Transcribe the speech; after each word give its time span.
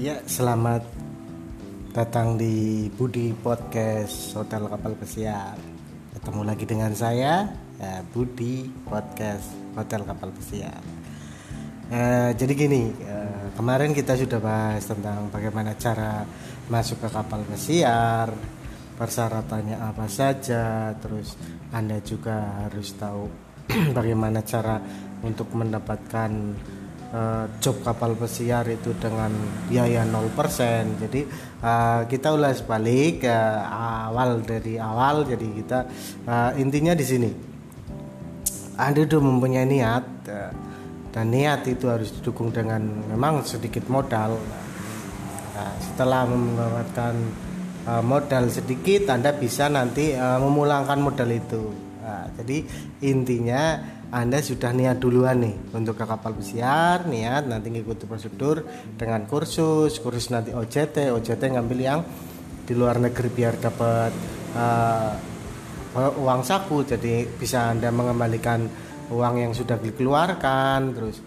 Ya, 0.00 0.16
selamat 0.24 0.80
datang 1.92 2.40
di 2.40 2.88
Budi 2.88 3.36
Podcast 3.36 4.32
Hotel 4.32 4.64
Kapal 4.64 4.96
Pesiar. 4.96 5.60
Ketemu 6.16 6.40
lagi 6.40 6.64
dengan 6.64 6.88
saya, 6.96 7.44
ya, 7.76 8.00
Budi 8.08 8.64
Podcast 8.88 9.52
Hotel 9.76 10.00
Kapal 10.08 10.32
Pesiar. 10.32 10.80
Eh, 11.92 12.32
jadi 12.32 12.52
gini, 12.56 12.88
eh, 12.96 13.52
kemarin 13.52 13.92
kita 13.92 14.16
sudah 14.16 14.40
bahas 14.40 14.88
tentang 14.88 15.28
bagaimana 15.28 15.76
cara 15.76 16.24
masuk 16.72 17.04
ke 17.04 17.08
kapal 17.12 17.44
pesiar, 17.44 18.32
persyaratannya 18.96 19.84
apa 19.84 20.08
saja, 20.08 20.96
terus 20.96 21.36
Anda 21.76 22.00
juga 22.00 22.64
harus 22.64 22.96
tahu 22.96 23.28
bagaimana 24.00 24.40
cara 24.48 24.80
untuk 25.20 25.52
mendapatkan 25.52 26.32
uh, 27.14 27.44
job 27.62 27.82
kapal 27.82 28.14
pesiar 28.18 28.66
itu 28.70 28.94
dengan 28.98 29.30
biaya 29.70 30.06
0% 30.06 31.02
jadi 31.02 31.20
uh, 31.60 32.00
kita 32.08 32.32
ulas 32.34 32.64
balik 32.64 33.24
ke 33.24 33.36
awal 33.70 34.42
dari 34.42 34.80
awal. 34.80 35.24
Jadi 35.28 35.46
kita 35.54 35.78
uh, 36.26 36.50
intinya 36.56 36.92
di 36.96 37.04
sini. 37.04 37.30
Anda 38.80 39.04
sudah 39.04 39.20
mempunyai 39.20 39.68
niat 39.68 40.06
uh, 40.28 40.52
dan 41.12 41.26
niat 41.28 41.68
itu 41.68 41.86
harus 41.90 42.10
didukung 42.16 42.50
dengan 42.50 42.80
memang 43.12 43.44
sedikit 43.44 43.86
modal. 43.92 44.40
Nah, 45.50 45.72
setelah 45.84 46.24
mendapatkan 46.24 47.14
uh, 47.84 48.00
modal 48.00 48.48
sedikit 48.48 49.12
anda 49.12 49.36
bisa 49.36 49.68
nanti 49.68 50.16
uh, 50.16 50.40
memulangkan 50.40 50.96
modal 50.96 51.28
itu. 51.28 51.76
Nah, 52.00 52.32
jadi 52.40 52.64
intinya 53.04 53.76
anda 54.10 54.42
sudah 54.42 54.74
niat 54.74 54.98
duluan 54.98 55.38
nih 55.38 55.54
untuk 55.70 55.94
ke 55.94 56.02
kapal 56.02 56.34
pesiar, 56.34 57.06
niat 57.06 57.46
nanti 57.46 57.70
ngikuti 57.70 58.10
prosedur 58.10 58.66
dengan 58.98 59.22
kursus, 59.30 60.02
kursus 60.02 60.34
nanti 60.34 60.50
OJT, 60.50 61.14
OJT 61.14 61.54
ngambil 61.54 61.78
yang 61.78 62.00
di 62.66 62.74
luar 62.74 62.98
negeri 62.98 63.30
biar 63.30 63.54
dapat 63.62 64.12
uh, 64.58 65.14
uang 65.94 66.42
saku, 66.42 66.86
jadi 66.86 67.26
bisa 67.26 67.70
Anda 67.70 67.94
mengembalikan 67.94 68.66
uang 69.14 69.34
yang 69.46 69.52
sudah 69.54 69.78
dikeluarkan, 69.78 70.80
terus 70.94 71.18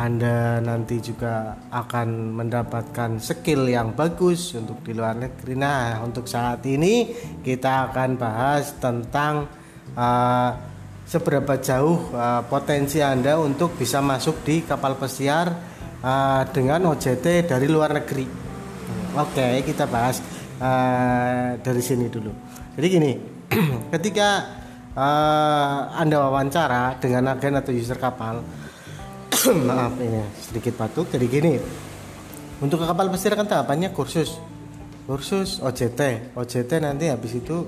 anda 0.00 0.64
nanti 0.64 0.96
juga 1.02 1.60
akan 1.68 2.32
mendapatkan 2.32 3.20
skill 3.20 3.68
yang 3.68 3.92
bagus 3.92 4.56
untuk 4.56 4.80
di 4.80 4.96
luar 4.96 5.12
negeri. 5.18 5.52
Nah, 5.58 6.00
untuk 6.00 6.24
saat 6.24 6.64
ini 6.64 7.12
kita 7.44 7.92
akan 7.92 8.16
bahas 8.16 8.80
tentang 8.80 9.44
uh, 9.92 10.69
seberapa 11.10 11.58
jauh 11.58 12.14
uh, 12.14 12.46
potensi 12.46 13.02
Anda 13.02 13.34
untuk 13.42 13.74
bisa 13.74 13.98
masuk 13.98 14.46
di 14.46 14.62
kapal 14.62 14.94
pesiar 14.94 15.50
uh, 16.06 16.46
dengan 16.54 16.86
OJT 16.94 17.50
dari 17.50 17.66
luar 17.66 17.98
negeri. 17.98 18.30
Oke, 19.18 19.34
okay, 19.34 19.66
kita 19.66 19.90
bahas 19.90 20.22
uh, 20.62 21.58
dari 21.58 21.82
sini 21.82 22.06
dulu. 22.06 22.30
Jadi 22.78 22.86
gini, 22.86 23.12
ketika 23.98 24.28
uh, 24.94 25.98
Anda 25.98 26.22
wawancara 26.22 27.02
dengan 27.02 27.34
agen 27.34 27.58
atau 27.58 27.74
user 27.74 27.98
kapal, 27.98 28.46
maaf 29.66 29.98
ini 29.98 30.22
sedikit 30.38 30.78
batuk. 30.78 31.10
Jadi 31.10 31.26
gini, 31.26 31.58
untuk 32.62 32.78
ke 32.78 32.86
kapal 32.86 33.10
pesiar 33.10 33.34
kan 33.34 33.50
tahapannya 33.50 33.90
kursus, 33.90 34.38
kursus 35.10 35.58
OJT, 35.58 36.30
OJT 36.38 36.70
nanti 36.78 37.10
habis 37.10 37.34
itu 37.34 37.66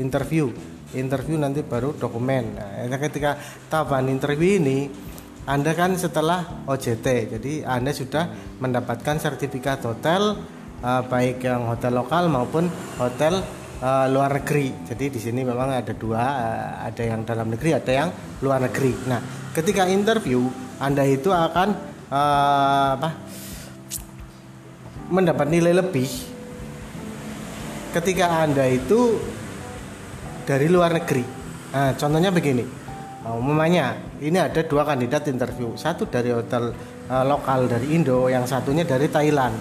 interview 0.00 0.48
interview 0.96 1.36
nanti 1.38 1.62
baru 1.62 1.94
dokumen 1.94 2.56
nah 2.88 2.98
ketika 2.98 3.38
tahapan 3.68 4.10
interview 4.10 4.58
ini 4.58 4.78
anda 5.48 5.72
kan 5.72 5.96
setelah 5.96 6.68
OJT 6.68 7.32
jadi 7.36 7.52
Anda 7.64 7.96
sudah 7.96 8.28
mendapatkan 8.60 9.16
sertifikat 9.18 9.82
hotel 9.82 10.36
uh, 10.84 11.02
baik 11.08 11.44
yang 11.44 11.64
hotel 11.64 11.96
lokal 11.96 12.28
maupun 12.28 12.68
hotel 13.00 13.40
uh, 13.80 14.06
luar 14.08 14.40
negeri. 14.40 14.72
Jadi 14.84 15.04
di 15.08 15.20
sini 15.20 15.40
memang 15.42 15.72
ada 15.72 15.92
dua, 15.96 16.20
uh, 16.20 16.70
ada 16.84 17.02
yang 17.02 17.24
dalam 17.24 17.48
negeri, 17.52 17.70
ada 17.72 17.92
yang 17.92 18.08
luar 18.44 18.60
negeri. 18.62 18.92
Nah, 19.08 19.50
ketika 19.56 19.88
interview 19.88 20.44
Anda 20.80 21.04
itu 21.08 21.32
akan 21.32 21.68
uh, 22.12 22.88
apa? 23.00 23.10
mendapat 25.10 25.50
nilai 25.50 25.74
lebih 25.74 26.06
ketika 27.90 28.46
Anda 28.46 28.70
itu 28.70 29.18
dari 30.50 30.66
luar 30.66 30.90
negeri. 30.98 31.22
Nah, 31.70 31.94
contohnya 31.94 32.34
begini. 32.34 32.66
Nah, 33.22 33.38
umumnya 33.38 33.94
ini 34.18 34.34
ada 34.34 34.66
dua 34.66 34.82
kandidat 34.82 35.30
interview. 35.30 35.78
Satu 35.78 36.10
dari 36.10 36.34
hotel 36.34 36.74
uh, 37.06 37.22
lokal 37.22 37.70
dari 37.70 37.94
Indo, 37.94 38.26
yang 38.26 38.42
satunya 38.50 38.82
dari 38.82 39.06
Thailand. 39.06 39.54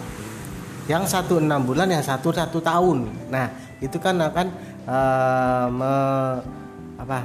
Yang 0.89 1.13
satu 1.13 1.37
enam 1.37 1.61
bulan, 1.61 1.93
yang 1.93 2.01
satu 2.01 2.33
satu 2.33 2.57
tahun. 2.57 3.05
Nah, 3.29 3.77
itu 3.77 4.01
kan 4.01 4.17
akan 4.17 4.47
uh, 4.89 5.67
me, 5.69 5.93
apa, 6.97 7.19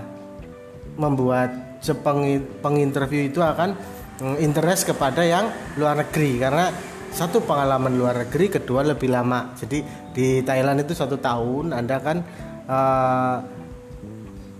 membuat 1.00 1.80
penginterview 2.60 3.32
itu 3.32 3.40
akan 3.40 3.72
um, 4.20 4.36
interest 4.36 4.92
kepada 4.92 5.24
yang 5.24 5.48
luar 5.80 6.04
negeri 6.04 6.36
karena 6.36 6.68
satu 7.14 7.40
pengalaman 7.40 7.96
luar 7.96 8.28
negeri, 8.28 8.52
kedua 8.60 8.84
lebih 8.84 9.08
lama. 9.08 9.56
Jadi 9.56 9.80
di 10.12 10.44
Thailand 10.44 10.84
itu 10.84 10.92
satu 10.92 11.16
tahun, 11.16 11.72
anda 11.72 11.96
kan 12.04 12.20
uh, 12.68 13.53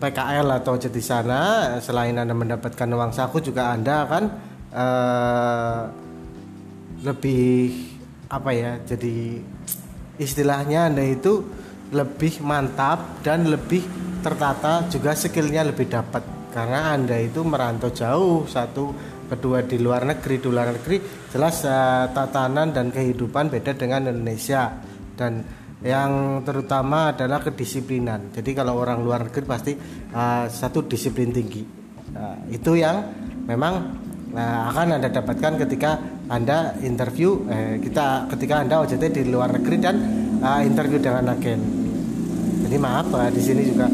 PKL 0.01 0.49
atau 0.51 0.75
di 0.77 1.03
sana 1.03 1.75
selain 1.79 2.19
anda 2.19 2.35
mendapatkan 2.35 2.89
uang 2.91 3.13
saku 3.15 3.39
juga 3.41 3.71
anda 3.73 4.05
akan 4.05 4.25
uh, 4.75 5.83
lebih 7.05 7.71
apa 8.29 8.51
ya 8.51 8.73
jadi 8.83 9.39
istilahnya 10.19 10.91
anda 10.91 11.05
itu 11.05 11.45
lebih 11.95 12.43
mantap 12.43 13.23
dan 13.23 13.47
lebih 13.47 13.85
tertata 14.25 14.89
juga 14.89 15.13
skillnya 15.13 15.69
lebih 15.69 15.87
dapat. 15.91 16.23
Karena 16.55 16.95
anda 16.95 17.19
itu 17.19 17.43
merantau 17.43 17.91
jauh 17.91 18.47
satu 18.47 18.95
kedua 19.27 19.67
di 19.67 19.83
luar 19.83 20.07
negeri 20.07 20.39
di 20.39 20.47
luar 20.47 20.71
negeri 20.79 21.03
jelas 21.35 21.67
uh, 21.67 22.07
tatanan 22.15 22.71
dan 22.71 22.95
kehidupan 22.95 23.51
beda 23.51 23.75
dengan 23.75 24.07
Indonesia. 24.11 24.71
Dan 25.15 25.43
yang 25.85 26.41
terutama 26.49 27.13
adalah 27.13 27.45
kedisiplinan. 27.45 28.33
Jadi 28.33 28.57
kalau 28.57 28.81
orang 28.81 29.05
luar 29.05 29.29
negeri 29.29 29.45
pasti 29.45 29.73
uh, 30.17 30.49
satu 30.49 30.89
disiplin 30.89 31.29
tinggi. 31.29 31.61
Uh, 32.17 32.49
itu 32.49 32.81
yang 32.81 33.05
memang 33.45 33.93
uh, 34.33 34.73
akan 34.73 34.97
anda 34.97 35.13
dapatkan 35.13 35.61
ketika 35.69 36.01
anda 36.33 36.73
interview 36.81 37.45
eh, 37.53 37.77
kita 37.85 38.33
ketika 38.33 38.65
anda 38.65 38.81
OJT 38.81 39.13
di 39.13 39.23
luar 39.29 39.61
negeri 39.61 39.77
dan 39.77 39.97
uh, 40.41 40.65
interview 40.65 40.97
dengan 40.97 41.37
agen. 41.37 41.61
Jadi 42.65 42.77
maaf 42.81 43.13
uh, 43.13 43.29
di 43.29 43.43
sini 43.45 43.69
juga 43.69 43.85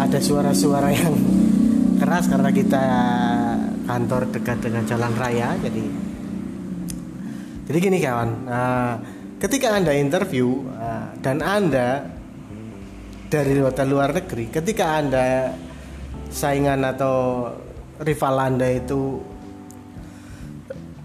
ada 0.00 0.18
suara-suara 0.24 0.88
yang 0.88 1.12
keras 2.00 2.32
karena 2.32 2.48
kita 2.48 2.84
kantor 3.84 4.32
dekat 4.32 4.56
dengan 4.64 4.88
jalan 4.88 5.12
raya. 5.20 5.52
Jadi 5.60 5.84
jadi 7.68 7.76
gini 7.76 8.00
kawan. 8.00 8.30
Uh, 8.48 9.17
ketika 9.38 9.78
anda 9.78 9.94
interview 9.94 10.66
uh, 10.74 11.14
dan 11.22 11.42
anda 11.42 12.06
dari 13.28 13.58
hotel 13.62 13.86
luar 13.90 14.10
negeri 14.10 14.50
ketika 14.50 14.98
anda 14.98 15.54
saingan 16.28 16.82
atau 16.84 17.48
rival 18.02 18.34
anda 18.38 18.66
itu 18.68 19.22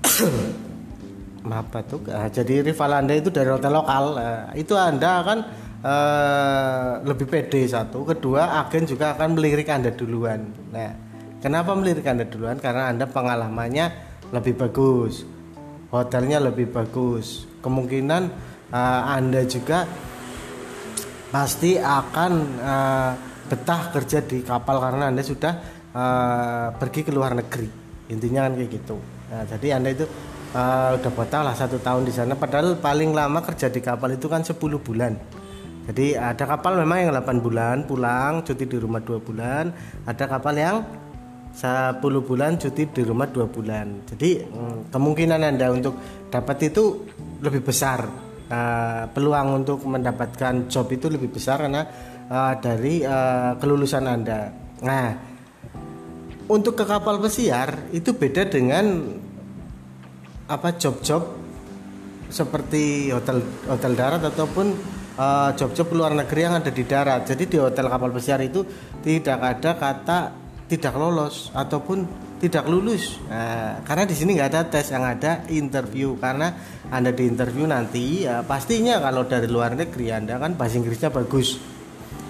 maaf 1.50 1.70
tuh 1.86 2.02
uh, 2.10 2.30
jadi 2.30 2.66
rival 2.66 2.92
anda 2.94 3.14
itu 3.14 3.30
dari 3.30 3.50
hotel 3.54 3.72
lokal 3.74 4.06
uh, 4.18 4.50
itu 4.58 4.74
anda 4.74 5.10
akan 5.22 5.40
uh, 5.84 6.90
lebih 7.04 7.28
pede 7.28 7.68
satu. 7.68 8.08
Kedua 8.08 8.64
agen 8.64 8.88
juga 8.88 9.14
akan 9.14 9.36
melirik 9.36 9.68
anda 9.68 9.92
duluan. 9.92 10.48
Nah 10.72 10.92
kenapa 11.44 11.76
melirik 11.76 12.08
anda 12.08 12.24
duluan? 12.24 12.58
Karena 12.64 12.90
anda 12.90 13.04
pengalamannya 13.04 13.92
lebih 14.32 14.56
bagus 14.56 15.28
hotelnya 15.94 16.42
lebih 16.42 16.74
bagus 16.74 17.46
kemungkinan 17.64 18.24
uh, 18.76 19.02
anda 19.08 19.48
juga 19.48 19.88
pasti 21.32 21.80
akan 21.80 22.32
uh, 22.62 23.12
betah 23.50 23.82
kerja 23.90 24.22
di 24.22 24.46
kapal 24.46 24.78
karena 24.78 25.10
anda 25.10 25.26
sudah 25.26 25.54
uh, 25.96 26.68
pergi 26.78 27.02
ke 27.08 27.12
luar 27.16 27.34
negeri. 27.34 27.70
Intinya 28.12 28.46
kan 28.46 28.54
kayak 28.60 28.70
gitu. 28.70 28.98
Nah, 29.32 29.44
jadi 29.50 29.82
anda 29.82 29.90
itu 29.90 30.06
uh, 30.54 31.00
udah 31.00 31.12
betah 31.12 31.42
lah 31.42 31.56
satu 31.58 31.82
tahun 31.82 32.06
di 32.06 32.14
sana. 32.14 32.38
Padahal 32.38 32.78
paling 32.78 33.16
lama 33.16 33.42
kerja 33.42 33.74
di 33.74 33.82
kapal 33.82 34.14
itu 34.14 34.30
kan 34.30 34.46
10 34.46 34.58
bulan. 34.60 35.14
Jadi 35.84 36.16
ada 36.16 36.48
kapal 36.48 36.80
memang 36.80 36.98
yang 37.04 37.12
8 37.12 37.44
bulan 37.44 37.84
pulang 37.84 38.40
cuti 38.46 38.64
di 38.64 38.78
rumah 38.80 39.04
dua 39.04 39.20
bulan. 39.20 39.74
Ada 40.08 40.32
kapal 40.32 40.56
yang 40.56 40.78
10 41.54 42.00
bulan 42.02 42.56
cuti 42.56 42.88
di 42.88 43.02
rumah 43.04 43.28
dua 43.28 43.46
bulan. 43.46 44.08
Jadi 44.08 44.42
hmm, 44.42 44.96
kemungkinan 44.96 45.42
anda 45.44 45.70
untuk 45.70 46.00
dapat 46.32 46.72
itu 46.72 47.04
lebih 47.44 47.62
besar 47.62 48.08
uh, 48.48 49.04
peluang 49.12 49.62
untuk 49.64 49.84
mendapatkan 49.84 50.72
job 50.72 50.88
itu 50.90 51.12
lebih 51.12 51.30
besar 51.30 51.60
karena 51.60 51.84
uh, 52.32 52.56
dari 52.58 53.04
uh, 53.04 53.60
kelulusan 53.60 54.08
anda 54.08 54.50
nah 54.80 55.34
untuk 56.48 56.80
ke 56.80 56.88
kapal 56.88 57.20
pesiar 57.20 57.92
itu 57.92 58.16
beda 58.16 58.48
dengan 58.48 59.16
apa 60.48 60.76
job-job 60.76 61.44
seperti 62.28 63.14
hotel 63.14 63.40
hotel 63.70 63.94
darat 63.94 64.22
ataupun 64.28 64.68
uh, 65.18 65.50
job-job 65.54 65.88
luar 65.94 66.18
negeri 66.18 66.42
yang 66.44 66.56
ada 66.58 66.72
di 66.74 66.84
darat. 66.84 67.30
Jadi 67.30 67.44
di 67.46 67.58
hotel 67.62 67.88
kapal 67.88 68.10
pesiar 68.10 68.42
itu 68.42 68.66
tidak 69.06 69.40
ada 69.40 69.72
kata 69.78 70.20
tidak 70.68 70.94
lolos 70.98 71.54
ataupun 71.54 72.23
tidak 72.44 72.68
lulus. 72.68 73.24
Nah, 73.32 73.80
karena 73.88 74.04
di 74.04 74.16
sini 74.20 74.36
nggak 74.36 74.50
ada 74.52 74.62
tes, 74.68 74.92
yang 74.92 75.08
ada 75.08 75.48
interview. 75.48 76.20
Karena 76.20 76.52
anda 76.92 77.16
di 77.16 77.24
interview 77.24 77.64
nanti, 77.64 78.28
ya 78.28 78.44
pastinya 78.44 79.00
kalau 79.00 79.24
dari 79.24 79.48
luar 79.48 79.80
negeri 79.80 80.12
anda 80.12 80.36
kan 80.36 80.60
bahasa 80.60 80.76
Inggrisnya 80.76 81.08
bagus. 81.08 81.56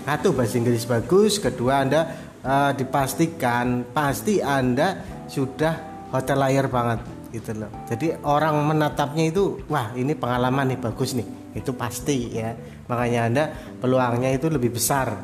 Satu 0.06 0.38
bahasa 0.38 0.62
Inggris 0.62 0.86
bagus, 0.86 1.42
kedua 1.42 1.81
anda 1.81 2.01
uh, 2.45 2.71
dipastikan 2.77 3.89
pasti 3.89 4.38
anda 4.44 5.01
sudah 5.25 6.06
hotel 6.13 6.38
layar 6.38 6.69
banget 6.69 7.01
gitu 7.33 7.57
loh 7.57 7.71
jadi 7.89 8.21
orang 8.21 8.62
menatapnya 8.62 9.33
itu 9.33 9.65
wah 9.65 9.89
ini 9.98 10.13
pengalaman 10.13 10.69
nih 10.69 10.80
bagus 10.80 11.18
nih 11.18 11.25
itu 11.57 11.74
pasti 11.74 12.30
ya 12.30 12.54
makanya 12.86 13.19
anda 13.25 13.44
peluangnya 13.81 14.30
itu 14.30 14.54
lebih 14.54 14.77
besar 14.77 15.18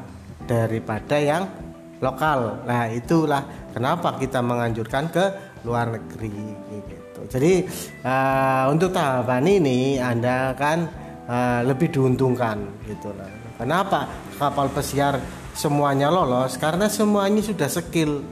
daripada 0.50 1.22
yang 1.22 1.46
lokal. 2.00 2.64
Nah 2.64 2.88
itulah 2.92 3.72
kenapa 3.72 4.16
kita 4.20 4.40
menganjurkan 4.40 5.12
ke 5.12 5.26
luar 5.68 5.92
negeri 5.92 6.32
gitu. 6.88 7.22
Jadi 7.28 7.54
uh, 8.04 8.72
untuk 8.72 8.96
tahapan 8.96 9.44
ini 9.60 10.00
anda 10.00 10.56
kan 10.56 10.88
uh, 11.28 11.62
lebih 11.68 11.92
diuntungkan 11.92 12.64
gitu 12.88 13.12
loh 13.12 13.40
kenapa 13.60 14.08
kapal 14.40 14.72
pesiar 14.72 15.20
semuanya 15.52 16.08
lolos? 16.08 16.56
Karena 16.56 16.88
semuanya 16.88 17.44
sudah 17.44 17.68
skill. 17.68 18.24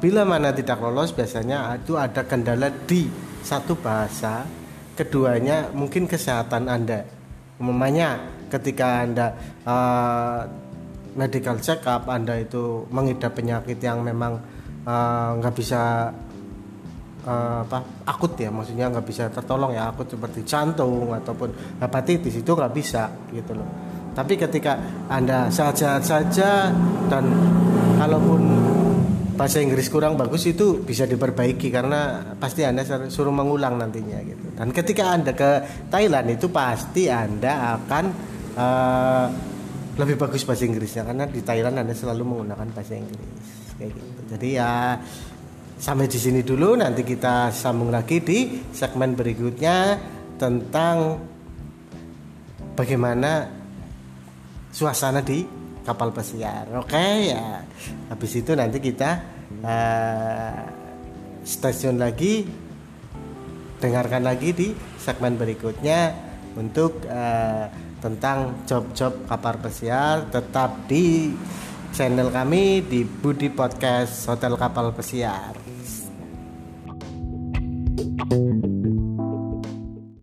Bila 0.00 0.24
mana 0.24 0.56
tidak 0.56 0.80
lolos 0.80 1.12
biasanya 1.12 1.76
itu 1.76 2.00
ada 2.00 2.24
kendala 2.24 2.72
di 2.72 3.08
satu 3.44 3.76
bahasa, 3.76 4.48
keduanya 4.96 5.68
mungkin 5.76 6.08
kesehatan 6.08 6.72
Anda. 6.72 7.04
Umumnya 7.60 8.20
ketika 8.52 9.04
Anda 9.04 9.26
uh, 9.64 10.40
medical 11.16 11.56
check 11.58 11.82
up 11.88 12.06
Anda 12.06 12.38
itu 12.38 12.84
mengidap 12.92 13.34
penyakit 13.34 13.80
yang 13.80 14.04
memang 14.04 14.38
eh, 14.84 15.30
nggak 15.40 15.54
uh, 15.54 15.56
bisa 15.56 16.12
uh, 17.26 17.60
apa 17.66 17.78
akut 18.06 18.38
ya 18.38 18.54
maksudnya 18.54 18.86
nggak 18.92 19.06
bisa 19.06 19.24
tertolong 19.28 19.74
ya 19.74 19.90
akut 19.90 20.06
seperti 20.06 20.46
jantung 20.46 21.10
ataupun 21.10 21.80
hepatitis 21.82 22.40
itu 22.40 22.50
nggak 22.54 22.72
bisa 22.72 23.10
gitu 23.34 23.52
loh 23.58 23.66
tapi 24.14 24.38
ketika 24.38 24.78
anda 25.10 25.50
sehat-sehat 25.52 26.02
saja 26.06 26.72
dan 27.10 27.24
kalaupun 28.00 28.42
bahasa 29.36 29.60
Inggris 29.60 29.92
kurang 29.92 30.16
bagus 30.16 30.48
itu 30.48 30.80
bisa 30.80 31.04
diperbaiki 31.04 31.68
karena 31.68 32.32
pasti 32.40 32.64
Anda 32.64 32.88
suruh 33.12 33.30
mengulang 33.30 33.76
nantinya 33.76 34.16
gitu. 34.24 34.56
Dan 34.56 34.72
ketika 34.72 35.12
Anda 35.12 35.36
ke 35.36 35.60
Thailand 35.92 36.32
itu 36.32 36.48
pasti 36.48 37.12
Anda 37.12 37.76
akan 37.76 38.04
uh, 38.56 39.26
lebih 39.96 40.16
bagus 40.20 40.44
bahasa 40.44 40.68
Inggrisnya 40.68 41.08
karena 41.08 41.24
di 41.24 41.40
Thailand 41.40 41.80
Anda 41.80 41.96
selalu 41.96 42.22
menggunakan 42.24 42.68
bahasa 42.76 42.94
Inggris 43.00 43.48
kayak 43.80 43.92
gitu. 43.96 44.20
Jadi 44.36 44.48
ya 44.52 45.00
sampai 45.76 46.08
di 46.08 46.18
sini 46.20 46.40
dulu 46.44 46.76
nanti 46.76 47.00
kita 47.04 47.48
sambung 47.52 47.88
lagi 47.88 48.20
di 48.20 48.60
segmen 48.72 49.16
berikutnya 49.16 49.96
tentang 50.36 51.20
bagaimana 52.76 53.48
suasana 54.68 55.24
di 55.24 55.48
kapal 55.80 56.12
pesiar. 56.12 56.68
Oke 56.76 56.92
okay, 56.92 57.32
ya. 57.32 57.64
Habis 58.12 58.32
itu 58.36 58.52
nanti 58.52 58.78
kita 58.84 59.10
uh, 59.64 60.60
stasiun 61.40 61.96
lagi 61.96 62.44
dengarkan 63.80 64.24
lagi 64.28 64.52
di 64.52 64.68
segmen 65.00 65.40
berikutnya 65.40 66.12
untuk 66.56 67.04
uh, 67.08 67.85
tentang 68.00 68.66
job-job 68.68 69.24
kapal 69.24 69.56
pesiar 69.60 70.28
tetap 70.28 70.84
di 70.84 71.32
channel 71.96 72.28
kami 72.28 72.84
di 72.84 73.08
Budi 73.08 73.48
Podcast 73.48 74.28
Hotel 74.28 74.52
Kapal 74.54 74.92
Pesiar. 74.92 75.56
thank 78.16 78.32
you 78.32 78.55